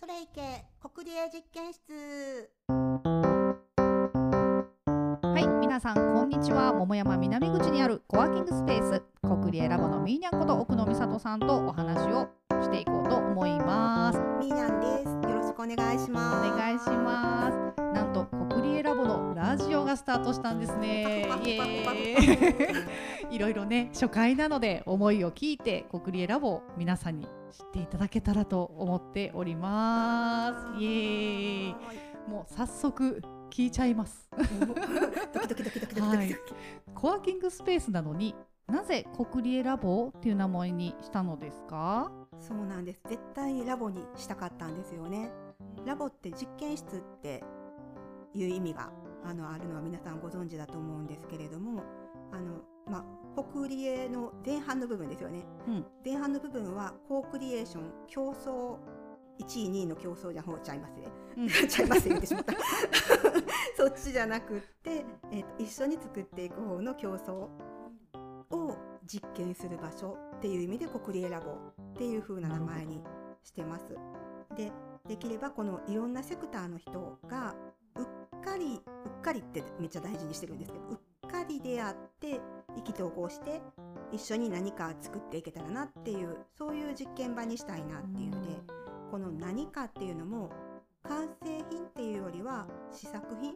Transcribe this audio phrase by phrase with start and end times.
[0.00, 2.50] それいけ国理実験室
[5.22, 6.72] はい、皆さんこんにちは。
[6.72, 12.28] 桃山南口にあるコワーキングスペース国理エラボのミーニャンこと奥野美里さんとお話を
[12.62, 14.20] していこうと思います。
[14.38, 17.87] みーにゃんですよろしくお願いしおます願いします。
[18.08, 21.26] なんと国理エラボのラジオがスタートしたんですね。
[23.30, 30.82] いろいろね初回なので思いを聞いて国理エラボを皆さんに知っていただけたらと思っております。
[30.82, 31.74] イエーイ。
[32.30, 34.26] もう早速聞いちゃいます。
[34.36, 36.34] ドキドキドキドキはい
[36.94, 38.34] コワーキングスペースなのに
[38.68, 42.10] なぜ国理エラボっていう名前にしたのですか？
[42.40, 45.30] そうなんです絶対にラボにしたかったんですよね
[45.84, 47.42] ラボって実験室って
[48.34, 48.90] いう意味が
[49.24, 51.82] あのあるのは皆さんご存知だと思うんですけれども
[52.32, 55.86] あのまあ国理エの前半の部分ですよね、うん。
[56.04, 58.76] 前半の部分はコークリエーション競争
[59.40, 61.08] 1位2位の競争じゃほうちゃいますね。
[61.36, 61.48] うん。
[61.68, 62.54] ちゃいます言ってしまった。
[63.76, 67.32] そっちじゃなくって、えーと一緒に作っていく方の競争
[68.50, 68.76] を
[69.06, 73.02] 実験する場所っていう意味で国理エラボっていう風な名前に
[73.44, 73.94] してます。
[74.56, 74.72] で
[75.06, 77.54] できればこのいろんなセクターの人が
[78.50, 82.40] かりうっかりってめっちゃ大事にしてるんですけどうっかり出会って
[82.76, 83.60] 意気投合して
[84.12, 88.48] 一緒に何か作っていけたらなっていうそういう実験場にしたいなっていうので
[89.10, 90.50] この何かっていうのも
[91.02, 93.54] 完成品っていうよりは試作品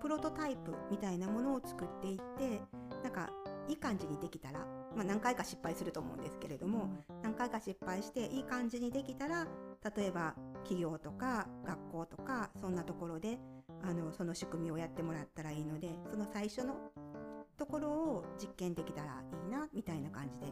[0.00, 2.60] プロトタイプみたいなものを作っていって
[3.02, 3.30] なんか
[3.68, 4.60] いい感じにできたら、
[4.94, 6.90] まあ、何回か失敗すると思うんですけれども、
[7.22, 9.46] 何回か失敗していい感じにできたら
[9.96, 13.38] 例えば企業とか学校とかそんなところで
[13.86, 16.74] あのその仕組みをやってもらったらいいのでその最初の
[17.56, 20.46] ところを実験できたらいいなみたいな感じで。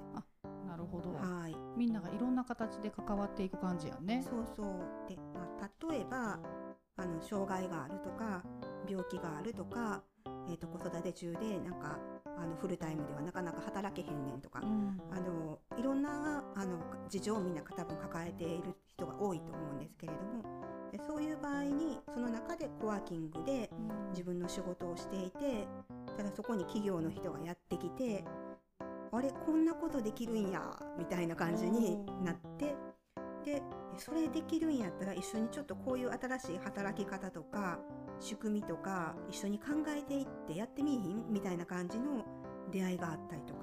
[0.67, 1.13] なるほど。
[1.13, 1.57] はい。
[1.77, 4.23] みんながいろんな形で関わっていく感じやね。
[4.23, 4.67] そうそう。
[5.09, 6.39] で、まあ、例えば
[6.97, 8.43] あの障害があるとか
[8.89, 10.03] 病気があるとか、
[10.49, 11.99] えー、と子育て中でなんか
[12.39, 15.01] あのフルタイムではなかなか働けへんねんとか、うん。
[15.11, 16.79] あのいろんなあの
[17.09, 20.62] 事情をみんな多分抱えている人が多いと思うんですけれども
[20.93, 23.71] でそういう場合にその中でコワーキングで
[24.11, 25.67] 自分の仕事をしていて
[26.17, 28.25] ただそこに企業の人がやってきて
[29.11, 30.63] あれこんなことできるんや
[30.99, 32.75] みたいな感じになって
[33.45, 33.63] でえ
[33.97, 37.79] それできるんやったら一緒にちょっとこういう新しい働き方とか
[38.21, 41.25] 仕組みとか一緒に考えていってやってみいひん？
[41.29, 42.25] みたいな感じの
[42.71, 43.61] 出会いがあったりとか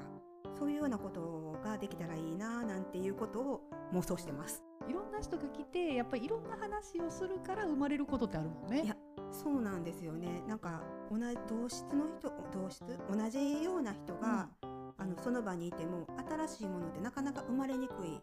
[0.58, 3.62] そういうようなことができたらいいななんていうことを
[3.94, 4.69] 妄想してます。
[4.90, 8.84] いろんな人が来てやっぱりいろんな話をするから生まれることってあるもんね。
[8.84, 8.96] いや
[9.32, 10.42] そうなんですよね。
[10.48, 14.50] なんか同じ同質の人同質同じような人が、
[14.98, 18.20] あのその場にいても新しいものってなかなか生まれにくい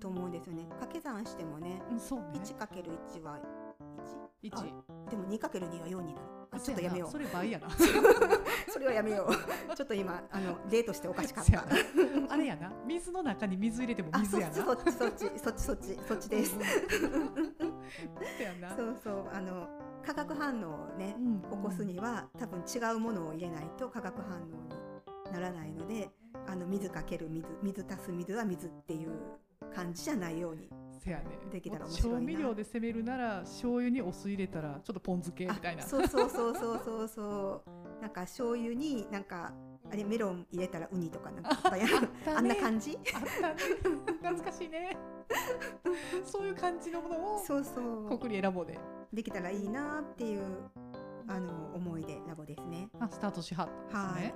[0.00, 0.64] と思うんですよね。
[0.64, 2.40] 掛け算してもねうんそうね。
[2.44, 3.40] 1×1 は
[4.42, 7.10] 一？1でも 2×2 は4になるあちょっとやめよう。
[7.10, 7.68] それ倍やな。
[8.68, 9.74] それはやめよう。
[9.76, 11.52] ちょっと今あの例としておかしかった。
[11.62, 11.66] な。
[12.28, 12.72] あれやな。
[12.86, 14.54] 水の中に水入れても水やな。
[14.54, 16.52] ちそっちそっちそっちそっちそっちです。
[16.52, 16.62] そう
[18.76, 19.28] そうそう。
[19.32, 19.68] あの
[20.04, 21.42] 化学反応をねうん。
[21.42, 26.10] 起こすには多分違うものを入れないと化学反応にならないので
[26.46, 29.10] あの水かける水水足す水は水っていう
[29.74, 31.24] 感じじゃないようにせやね。
[31.52, 32.18] できたら面白いな。
[32.18, 35.82] 調味料で攻めるなら醤油にお酢入れたらちょっとポン酢系みたいな。
[35.82, 38.02] あそうそうそうそうそうそう。
[38.02, 39.52] なんか醤油になんか
[39.90, 41.50] あれメロン入れたらウニとかなんか
[42.36, 42.48] あん。
[42.48, 42.98] な感じ？
[43.14, 43.54] あったね。
[44.22, 44.96] 懐かしいね。
[46.24, 48.18] そういう感じのものをそうそう。
[48.18, 48.78] 国理選ぼうで
[49.12, 50.42] できたらいいなっていう
[51.28, 52.88] あの思いでラボですね。
[53.00, 54.34] あスタートしはったんですね、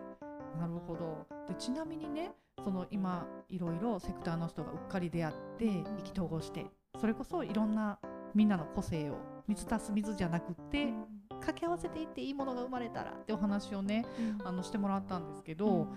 [0.58, 1.26] なるほど。
[1.48, 2.32] でちなみにね
[2.64, 6.66] その今いろいろセクターの人がうっかり出会って意気投合して
[7.00, 7.98] それこそいろんな
[8.34, 9.16] みんなの個性を
[9.48, 10.92] 水足す水じゃなくって
[11.30, 14.04] 掛け合わせていっていいものが生まれたらってお話をね
[14.44, 15.88] あのしてもらったんですけど、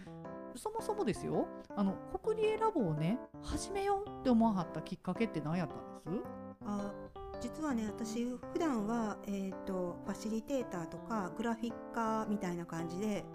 [0.55, 5.75] そもそもですよあの国理ラボをね始めようって思わはったきっかけって何やった
[6.09, 6.23] んです？
[6.65, 6.93] あ
[7.41, 13.25] 実はね私普段はえっ、とファシリテーターとかグラフィッカーみたいな感じで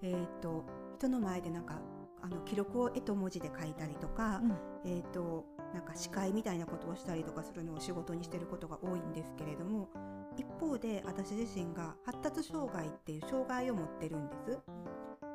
[0.00, 0.64] えっ、と
[0.98, 1.80] 人の前でなんか
[2.20, 4.42] あの記録を絵と文字で書いたりとか、
[4.84, 9.88] えっ、となんか司会みたいなことをしたりとかするのを仕事にしてることが多いんですけれども
[10.36, 14.58] 一方で私自身が発達障害っていう障害を持ってるんです。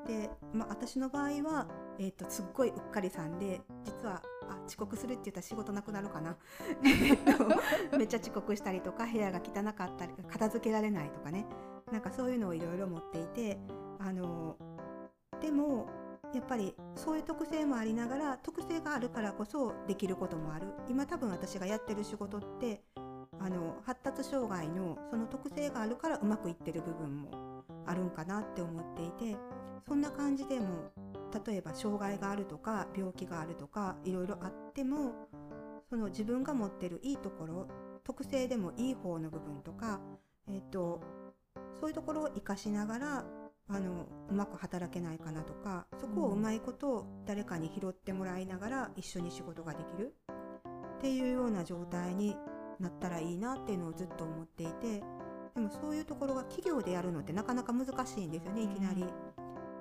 [0.08, 1.68] で、まあ、私の場合は、
[1.98, 6.36] えー、とすっごいうっかりさんで実はあ遅刻するって言ったら仕事なくなるかな。
[6.84, 7.48] えっと
[7.98, 11.46] めっちゃ遅刻したりとか部屋が汚かったり片付けられないとかね。
[11.92, 13.60] なんかそういうのをいろいろ持っていて
[14.00, 14.58] あの
[15.44, 15.88] でも
[16.34, 20.68] やっぱりそういう特性もありながら特性があるからこそできることもある。
[20.90, 27.30] 今多分私がやってる仕事ってあの発達障害のその特性があるからうまくいってる部分も
[27.86, 29.38] あるんかなって思っていて
[29.86, 30.92] そんな感じでも
[31.46, 35.12] 例えば障害があるとか病気があるとかいろいろあっても
[35.90, 37.68] その自分が持ってるいいところ
[38.06, 40.00] 特性でもいい方の部分とか、
[40.48, 41.02] えーと、
[41.80, 43.26] そういうところを生かしながら
[43.74, 50.14] あのうまく働けないかなとかそこをうまいこと誰かに拾ってもらいながら一緒に仕事ができる。
[51.00, 52.38] っていうような状態に
[52.80, 55.04] なったらいいなっていうのをずっと思っていて
[55.54, 59.06] でもそういうところが企業でやるのってなかなか難しいんですよねいきなり。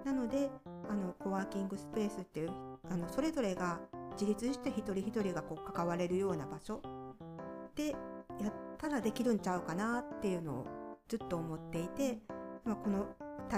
[0.05, 0.51] なので
[0.89, 2.51] あのコワーキングスペースっていう
[2.91, 3.79] あのそれぞれが
[4.13, 6.81] 自立して一人一人がこう関われるような場所。
[7.77, 10.67] でやったらできるんちゃうかなっていうのを
[11.09, 12.19] ずっと思っていて、
[12.65, 13.07] まあ、この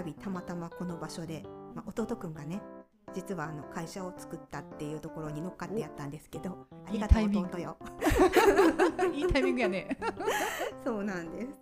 [0.02, 1.44] 度たまたまこの場所で、
[1.75, 2.62] まあ、弟くんがね
[3.14, 7.76] 実はあの会社を作ったっていうところに乗っかってやったんですけどありがとう弟よ。
[9.14, 9.61] いいタイミング。
[9.62, 9.96] やね。
[10.85, 11.61] そうなんです。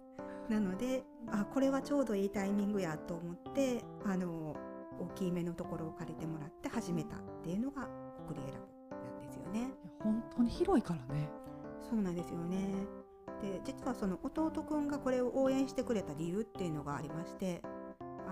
[0.48, 4.56] なのであこれはちょうどいいタイミングやと思ってあの
[4.98, 7.88] 大きめのところを借りてもらって始めたっていうのが
[8.26, 9.74] クリエラボなんですよね。
[10.00, 11.30] 本当に広いからね。
[11.80, 12.86] そうなんですよね。
[13.42, 17.60] で実はその弟くんがこれを応援してくれた理由っていうのがありまして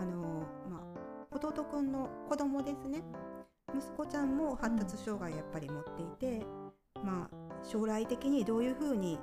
[0.00, 3.02] あのまあ弟くんの子供ですね
[3.76, 6.46] 息子ちゃんも発達障害やっぱり持っていて、
[6.96, 9.18] うん、まあ将来的にどういうふうに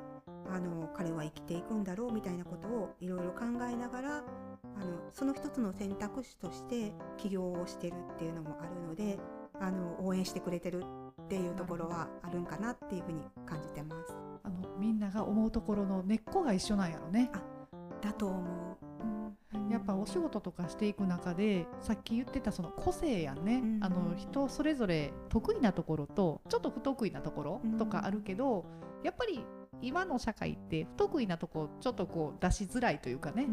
[0.50, 9.18] あの彼は生きていくんだろうみたいなことをいろいろ考えながらあのその一つの選択肢として起業をしてるっていうのもあるので
[9.59, 10.83] あの応援してくれてる
[11.23, 14.15] っていうところはあるんかなっていうふうに感じてます。
[14.44, 17.31] あのみんなが思うところの根っこが一緒なんやろね。
[17.33, 17.41] あ
[18.01, 18.86] だと思う。
[19.69, 28.65] やっぱお仕事とかしていく中でさっき言ってたその個性やね、うん、あの人それぞれ得意なところとちょっと不得意なところとかあるけど、
[28.99, 29.43] うん、やっぱり
[29.81, 33.47] 今の社会って不得意なとこちょっとこう出しづらいというかね。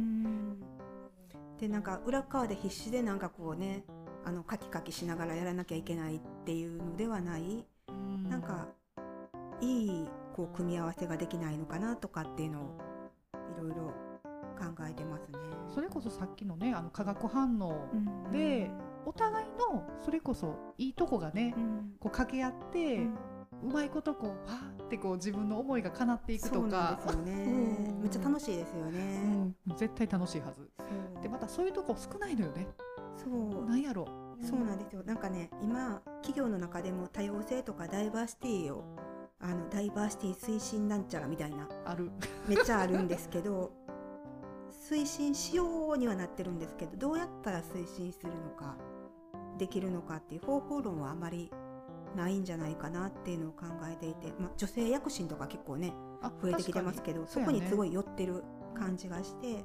[1.58, 3.84] でなんか裏側で必死でなんかこうね
[4.24, 8.68] あのカキカキしながらやらなきゃいけないっていうのではない、ん、なんか
[9.60, 12.78] いいこう組み合わせができないのかなとかっていうのを
[13.56, 14.03] いろいろ
[14.54, 15.38] 考えてますね。
[15.74, 17.88] それこそさっきのねあの化学反応
[18.32, 18.70] で、
[19.06, 21.64] お互いのそれこそいいとこがね、うん、
[22.00, 23.06] こう掛け合って、
[23.62, 27.00] うまいことこうわーってこう自分の思いが叶っていくとか。
[27.06, 30.70] そうですよね、うん、めっちゃ楽しいですよね、うん、絶対楽しいはず。
[31.22, 32.66] でまたそういうとこ少ないのよね。
[33.16, 33.68] そう。
[33.68, 34.06] なんやろ。
[34.42, 35.02] そうなんですよ。
[35.04, 38.84] なんかね今企業の中でも多様性とかダイバーシティを
[39.40, 41.68] あのダイバーシティ推進なんちゃらみたいな。
[41.84, 42.10] ある。
[42.48, 43.72] めっちゃあるんですけど
[44.88, 48.76] 推進しようにはなってるんですけどどうやったら推進するのか
[49.58, 51.50] できるのかっていう方法論はあまり
[52.16, 55.92] ないんじゃないかなっていうのを考えていて、まあ、女性躍進とか結構ね
[56.40, 58.44] 増えてきてますけどそこにすごい寄ってる
[58.74, 59.64] 感じがして、ね、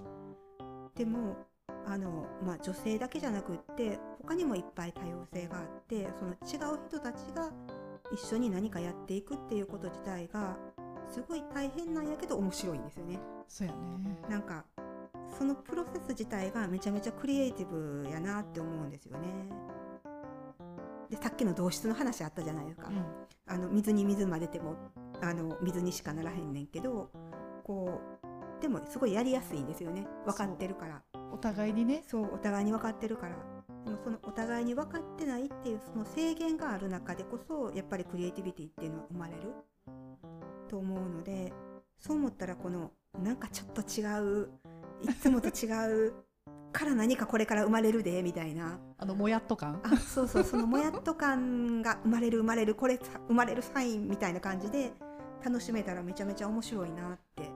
[0.95, 1.37] でも
[1.85, 7.51] あの、まあ、女性だけじゃなくって他にもいっぱい多様性があってその違う人たちが
[8.11, 10.57] 一緒に何かやっていくっていうこと自体が
[11.11, 13.19] すごい大変なんやけど面白いんですよね。
[13.47, 13.79] そうやね。
[14.29, 14.63] なんか
[15.37, 19.27] そのプロセス自体がめちゃめちゃクリエイティブやなって思うんですよね。
[21.09, 23.03] でさっきの同質の話あったじゃないですか、うん、
[23.47, 24.75] あの水に水混ぜても
[25.21, 27.09] あの水にしかならへんねんけど
[27.63, 30.05] こうでもすごいやりやすいんですよね。
[30.25, 31.01] 分かってるから。
[31.31, 32.03] お互いにね。
[32.05, 33.35] そうお互いに分かってるから。
[33.85, 39.53] でもそのお互いに分かってないっていうその制限がある中でこそやっぱりクリエイティビティっていうのは生まれる。
[40.67, 41.53] と思うので
[41.97, 42.91] そう思ったらこの
[43.23, 44.03] なんかちょっと違
[44.43, 44.49] う
[45.03, 46.13] いつもと違う
[46.71, 48.79] から何かこれから生まれるでみたいな。
[48.97, 49.81] あのもやっと感？
[49.83, 54.91] あそうそうそのもやっと感が生まれる生まれるこれ生まれるサインみたいな感じで
[55.43, 57.49] 楽しめたらめちゃめちゃ面白いなって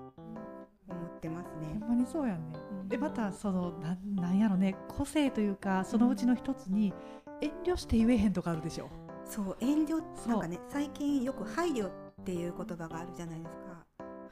[0.90, 1.80] 思ってますね。
[1.82, 2.42] ほんまにそうやね、
[2.82, 4.76] うん、でまたそのななんやろね。
[4.88, 6.94] 個性というかそのうちの一つに
[7.42, 8.90] 遠慮して言えへんとかあるでしょ。
[9.26, 11.92] そう遠慮なんかね最近よく配慮っ
[12.24, 13.63] ていう言葉があるじゃないですか。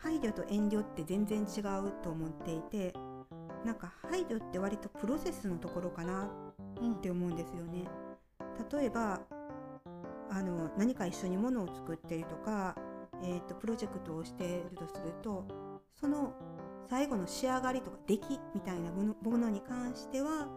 [0.02, 2.94] 配慮と遠慮って全然違うと思っていて
[3.66, 7.86] なんか配慮って割とプロセスのところかなって思うんですよね。
[8.72, 9.22] 例えば
[10.30, 12.76] あの何か一緒にものを作ってるとか、
[13.22, 15.46] えーと、プロジェクトをしているとすると
[15.94, 16.34] その
[16.90, 20.48] 最後の仕上がりとか出来みたいなものに関しては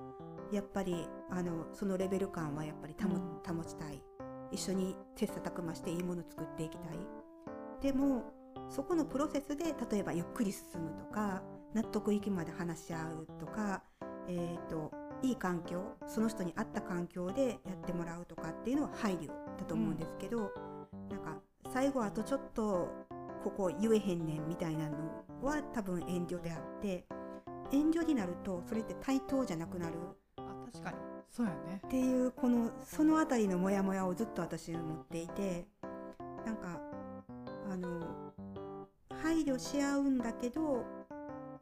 [0.53, 4.03] やっぱりあのそのレベル感はやっぱり保,、保ちたい。
[4.51, 6.99] 一緒に切磋琢磨していいものを作っていきたい。
[7.81, 8.23] でも
[8.69, 11.43] そこのプロセスで例えばゆっくり進むとか
[11.75, 13.83] 納得いきまで話し合うとか、
[14.29, 14.93] えーと、
[15.23, 20.39] いい環境その人に合った環境でやってもらうとかっていうのは配慮だと思うんですけど、
[20.93, 21.39] うん、なんか
[21.73, 22.89] 最後あとちょっと
[23.43, 24.97] ここ言えへんねんみたいなの
[25.43, 27.05] は多分遠慮であって
[27.73, 29.95] 遠慮になるとそれって対等じゃなくなる。
[30.37, 30.43] あ
[30.73, 30.97] 確かに。
[31.31, 31.81] そうやね。
[31.87, 35.67] っていうこのそのあたりのモヤモヤをずっと私は持っていて
[36.47, 36.81] なんか
[39.55, 40.85] 慮し合うんだけど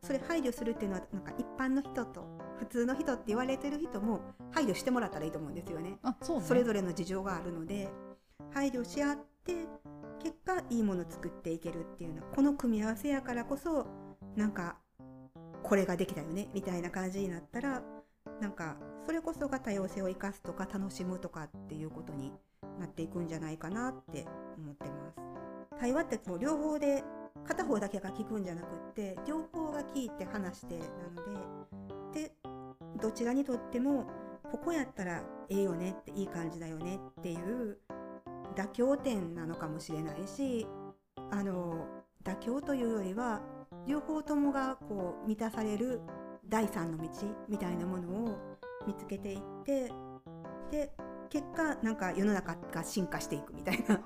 [0.03, 2.27] それ配慮するっていうのはなんか一般の人と
[2.59, 4.21] 普通の人って言われてる人も
[4.51, 5.99] 配慮してもらったらいいと思うんですよね。
[6.03, 7.89] あそうねそれぞれの事情があるので
[8.51, 9.67] 配慮し合って
[10.23, 13.87] 結果いいものを作っていけるっていうのはこの組み合わせやからこそ
[14.37, 14.77] なんか
[15.63, 17.83] これができたよねみたいな感じになったら
[18.41, 22.33] なんかそれこそが多様性を生かすとか楽しむとかっていうことに
[22.79, 25.33] なっていくんじゃないかなって思ってます。
[25.79, 27.03] 対話ってもう両方で
[27.47, 32.33] 片方だけが聞くんじゃなくって両方が聞いて話してなのでで
[33.01, 34.07] どちらにとっても
[34.51, 37.79] ここやったらええよねっていい感じだよねっていう
[38.55, 40.67] 妥協点なのかもしれないし
[41.31, 41.87] あの
[42.25, 43.41] 妥協というよりは
[43.87, 46.01] 両方ともがこう満たされる
[46.49, 47.09] 第三の道
[47.49, 48.39] みたいなものを
[48.87, 49.91] 見つけていって
[50.71, 50.93] で
[51.31, 54.01] 結果なんか世の中が進化していくみたいな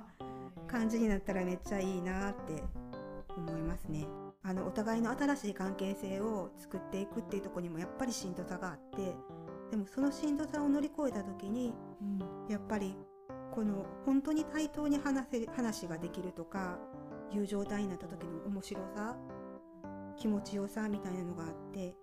[0.66, 2.62] 感じになったらめっちゃいいなって
[3.40, 4.06] 思いますね。
[4.42, 9.16] あのお互いの新しい関係性を作っていくっていうところにもやっぱりしんどさがあって
[9.72, 12.96] でもそのしんどさを乗り越えた時にうんやっぱり
[13.52, 16.78] この本当に対等に話せ話ができるとか
[17.32, 19.16] いう状態になった時の面白さ
[20.16, 21.96] 気持ちよさみたいなのがあって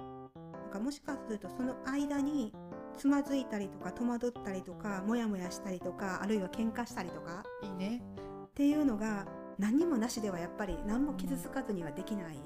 [0.61, 2.53] なんかもしかするとその間に
[2.97, 8.01] つまずいたりとか戸惑ったりとかモヤモヤしたりとかあるいは喧嘩したりとかいいね
[8.47, 9.25] っていうのが
[9.59, 12.37] 何にもなしではやっぱり何も傷つかずにはできない。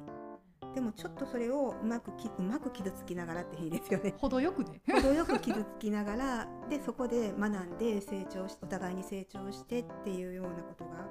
[0.73, 4.13] でもちょっとそれをうまくきうまく傷つきながらっていいですよね。
[4.19, 11.07] 程よくね程よく傷つきながらでそこで学んで成長しお互いに成長してっていうようなことが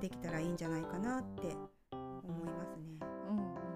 [0.00, 1.56] できたらいいんじゃないかなって
[1.92, 2.98] 思いますね。
[3.30, 3.68] うん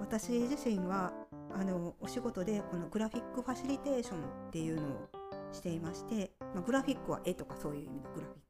[0.00, 1.12] 私自身は
[1.52, 4.18] あのお仕事でこのグラフィックファシリテーション
[4.48, 5.08] っていうのを
[5.52, 8.43] していまして、まあ、グラフィックは絵とかそういう意味のグラフィッ。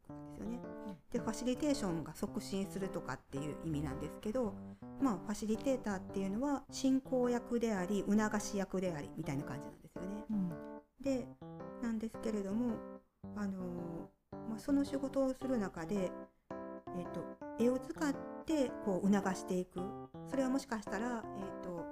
[1.14, 4.52] でファシリテーションが促進するとかっていう意味なんですけど、
[5.00, 10.24] まあ、ファシリテーターっていうのは進行役であり促し役でありみたいな感じなんですよね。
[10.30, 10.50] うん
[11.00, 11.28] で
[11.82, 12.76] なんですけれども、
[13.36, 16.10] あのーまあ、その仕事をする中で、
[16.50, 17.22] えー、と
[17.60, 18.12] 絵を使っ
[18.44, 19.80] てこう促していく
[20.30, 21.84] それはもしかしたら、えー、と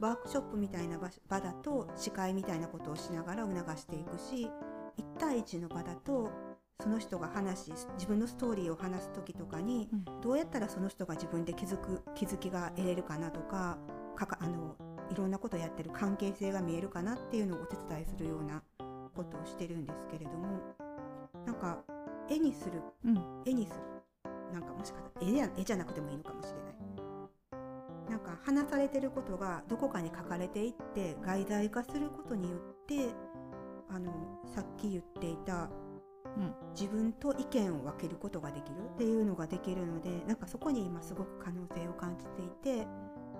[0.00, 4.50] ワークショップみたいな場所場だと司会みたいなことをしながら促していくし
[4.98, 6.30] 1対1の場だと
[6.82, 10.20] その人が話し自分のストーリーを話す時とかにうん。
[10.20, 13.78] どうやったらその人が自分で気づく気づきが得れるかなとか
[14.16, 14.76] かかあの
[15.10, 18.62] いろんなことをやってる関係性が見えるかなっていうのをお手伝いするような
[19.14, 20.60] ことをしてるんですけれども
[21.46, 21.78] なんか
[22.28, 23.42] 絵にするうん。
[23.44, 23.80] 絵にする
[24.52, 26.74] なんかもしかしたら絵や絵じゃなくてもいいのかもしれない。
[28.08, 33.08] なんか話されてることがどこかに書かれていって外在化することによって
[33.90, 34.12] あの
[34.54, 35.68] さっき言っていた
[36.36, 36.54] うん。
[36.72, 42.48] 自分と意見を分けることができるっていうのができるのでなんかそこに今すごく可能性を感じてい
[42.82, 42.86] て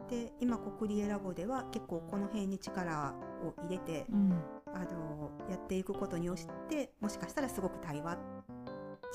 [0.09, 4.43] で今コクリエラボでは結構この辺に力を入れてうん。
[4.75, 6.37] あのやっていくことによっ
[6.69, 8.19] てもしかしたらすごく対話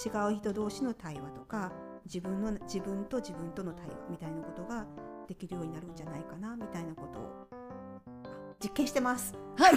[0.06, 1.74] 違う人同士の対話とか
[2.06, 4.86] 自分の自分と自分との対話みたいなことが
[5.28, 7.56] できるようになるんじゃないかなみたいなことをあ
[8.62, 9.34] 実験してます。
[9.58, 9.74] はい。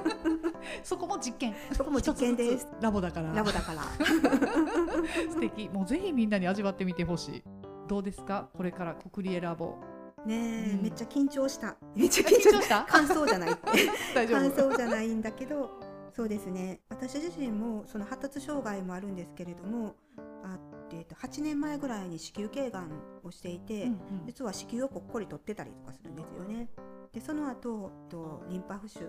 [0.82, 1.54] そこも実験。
[1.72, 2.66] そこも実験です。
[2.80, 3.32] ラボだから。
[3.32, 3.82] ラボだから。
[5.30, 5.68] 素敵。
[5.68, 7.42] もうぜひみんなに味わってみてほしい。
[7.88, 8.48] どうですか？
[8.56, 9.76] これからコクリエラボ。
[10.24, 10.82] ねえ、うん。
[10.82, 11.76] めっちゃ緊張した。
[11.94, 12.68] めっちゃ緊緊張し。
[12.68, 12.80] た？
[12.84, 13.50] た 感想じゃない。
[13.56, 14.70] 感夫？
[14.70, 15.70] 想じゃないんだけど
[16.14, 16.80] そうですね。
[16.88, 19.94] 私自身もその発達障害もあるんですけれども
[20.42, 20.58] あ、
[20.90, 22.90] えー、と8年前ぐらいに子宮頸がん
[23.22, 23.98] をしていて、うんうん。
[24.26, 26.68] 実は子宮をぽっこり取ってたりとかするんですよね。
[27.16, 29.08] でその後とリンパ浮腫。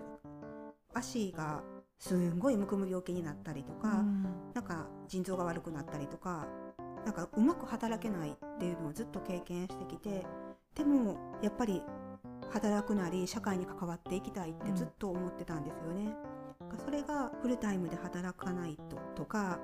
[0.94, 1.62] 足が
[1.98, 4.22] すんごいむくむ病気になったりとか、うん。
[4.54, 6.48] なんか腎臓が悪くなったりとか
[7.04, 10.24] なんかうまく働けないっていうのをずっと経験してきて
[10.74, 11.82] でもやっぱり
[12.50, 16.16] 働くなり社会に関わっていきたいってずっと思ってたんですよね。
[16.82, 19.60] それがフルタイムで働かないととか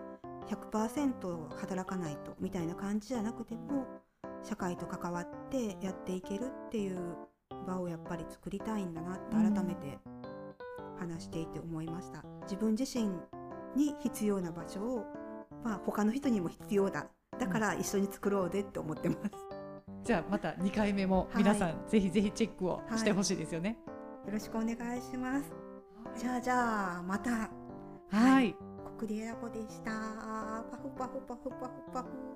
[0.48, 3.86] 100%働かないとみたいな感じじゃなくても
[4.42, 7.16] 社会と関わってやっていけるっていう
[7.66, 9.98] 場をやっぱり作りたいんだなって改めて
[10.98, 12.24] 話していて思いました。
[12.42, 13.06] 自分自身
[13.76, 15.04] に必要な場所を、
[15.64, 17.06] まあ、他の人にも必要だ
[17.38, 19.20] だから一緒に作ろうでって思ってます。
[20.04, 23.78] じゃあまた2回目も皆さん、ぜひぜひチェックをしてほしいですよね。
[24.26, 25.52] よろしくお願いします。
[26.16, 27.50] じゃあじゃあまた
[28.10, 29.90] はい、コクリエラボでした。
[30.70, 32.33] パフパフパフパフパフ。